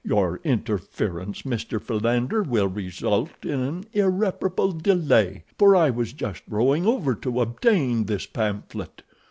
Your 0.03 0.39
interference, 0.43 1.43
Mr. 1.43 1.79
Philander, 1.79 2.41
will 2.41 2.65
result 2.67 3.29
in 3.45 3.59
an 3.59 3.83
irreparable 3.93 4.71
delay, 4.71 5.43
for 5.59 5.75
I 5.75 5.91
was 5.91 6.11
just 6.11 6.41
rowing 6.49 6.87
over 6.87 7.13
to 7.13 7.39
obtain 7.39 8.05
this 8.05 8.25
pamphlet. 8.25 9.03